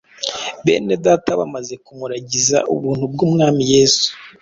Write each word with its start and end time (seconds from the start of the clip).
bene 0.65 0.93
Data 1.05 1.29
bamaze 1.39 1.73
kumuragiza 1.85 2.57
ubuntu 2.73 3.03
bw’Umwami 3.13 3.63
Yesu 3.73 4.07